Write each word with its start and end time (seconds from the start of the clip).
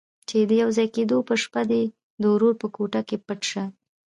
چې 0.27 0.37
د 0.49 0.51
يوځای 0.61 0.87
کېدو 0.95 1.17
په 1.27 1.33
شپه 1.41 1.61
دې 1.71 1.83
د 2.21 2.23
ورور 2.33 2.53
په 2.61 2.67
کوټه 2.75 3.01
کې 3.07 3.17
پټ 3.27 3.39
شه. 3.51 3.63